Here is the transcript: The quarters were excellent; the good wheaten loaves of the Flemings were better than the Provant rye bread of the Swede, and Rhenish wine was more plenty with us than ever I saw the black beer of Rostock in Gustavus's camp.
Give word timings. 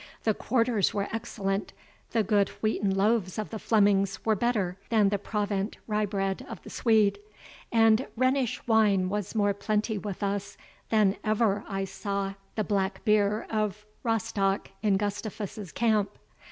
The 0.23 0.33
quarters 0.33 0.95
were 0.95 1.07
excellent; 1.13 1.73
the 2.09 2.23
good 2.23 2.49
wheaten 2.63 2.89
loaves 2.89 3.37
of 3.37 3.51
the 3.51 3.59
Flemings 3.59 4.17
were 4.25 4.33
better 4.35 4.75
than 4.89 5.09
the 5.09 5.19
Provant 5.19 5.77
rye 5.85 6.07
bread 6.07 6.43
of 6.49 6.59
the 6.63 6.71
Swede, 6.71 7.19
and 7.71 8.07
Rhenish 8.17 8.65
wine 8.65 9.09
was 9.09 9.35
more 9.35 9.53
plenty 9.53 9.99
with 9.99 10.23
us 10.23 10.57
than 10.89 11.17
ever 11.23 11.63
I 11.69 11.85
saw 11.85 12.33
the 12.55 12.63
black 12.63 13.05
beer 13.05 13.45
of 13.51 13.85
Rostock 14.01 14.71
in 14.81 14.97
Gustavus's 14.97 15.71
camp. 15.71 16.09